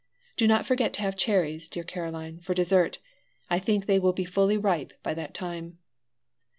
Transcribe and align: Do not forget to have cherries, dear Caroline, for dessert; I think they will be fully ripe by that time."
Do 0.35 0.47
not 0.47 0.65
forget 0.65 0.93
to 0.93 1.01
have 1.03 1.15
cherries, 1.15 1.69
dear 1.69 1.83
Caroline, 1.83 2.39
for 2.39 2.55
dessert; 2.55 2.97
I 3.51 3.59
think 3.59 3.85
they 3.85 3.99
will 3.99 4.13
be 4.13 4.25
fully 4.25 4.57
ripe 4.57 4.93
by 5.03 5.13
that 5.13 5.35
time." 5.35 5.77